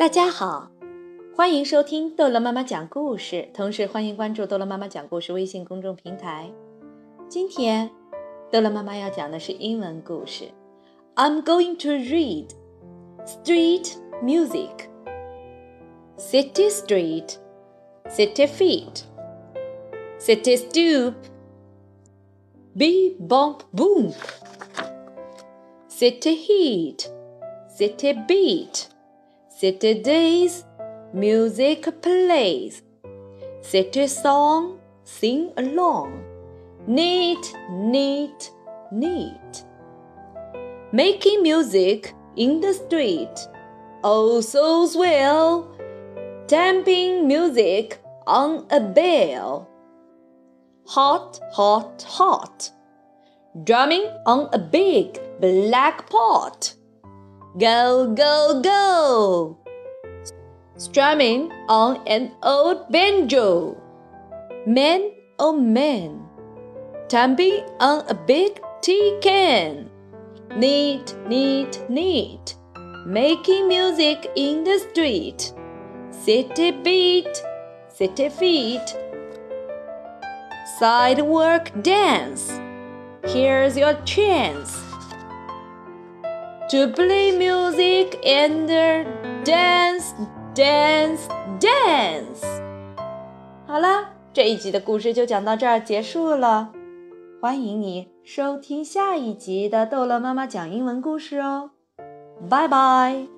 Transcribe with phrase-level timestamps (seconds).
[0.00, 0.70] 大家好，
[1.36, 6.50] 欢迎收听逗乐妈妈讲故事，同时欢迎关注逗乐妈妈讲故事微信公众平台。
[7.28, 7.90] 今天，
[8.50, 10.44] 逗乐妈妈要讲的是英文故事。
[11.16, 12.48] I'm going to read
[13.26, 13.92] Street
[14.22, 14.88] Music.
[16.16, 17.36] City street,
[18.08, 19.02] city feet,
[20.18, 21.12] city stoop,
[22.74, 24.14] beep bump boom,
[25.90, 27.04] city heat,
[27.68, 28.86] city beat.
[29.57, 30.65] City days,
[31.13, 32.81] music plays.
[33.61, 36.25] City song, sing along.
[36.87, 38.51] Neat, neat,
[38.91, 39.63] neat.
[40.91, 43.47] Making music in the street.
[44.03, 45.71] Oh, so swell.
[46.47, 49.69] Tamping music on a bell.
[50.85, 52.71] Hot, hot, hot.
[53.63, 56.73] Drumming on a big black pot.
[57.57, 59.57] Go, go, go!
[60.75, 63.77] Strumming on an old banjo.
[64.67, 66.19] Man, oh man,
[67.07, 69.89] tumbling on a big tea can.
[70.57, 72.55] Neat, neat, neat,
[73.07, 75.53] making music in the street.
[76.11, 77.41] City beat,
[77.87, 78.97] city feet.
[80.77, 82.59] Sidewalk dance.
[83.23, 84.84] Here's your chance
[86.69, 88.67] to play music and
[89.43, 90.13] dance,
[90.55, 91.27] dance,
[91.59, 92.43] dance。
[93.67, 96.71] 好了，这一集的故事就讲到这儿结束了。
[97.41, 101.69] 欢迎你收听下一集的逗乐妈妈讲英文故事哦，
[102.49, 103.34] 拜拜。